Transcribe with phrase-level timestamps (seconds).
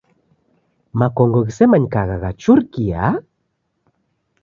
[0.99, 3.01] Makongo ghisemanyikagha ghachurikia